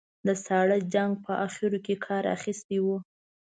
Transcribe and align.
د 0.27 0.29
ساړه 0.45 0.77
جنګ 0.93 1.11
په 1.25 1.33
اخرو 1.47 1.77
کې 1.85 1.95
کار 2.05 2.23
اخیستی 2.37 2.77
و. 2.81 2.87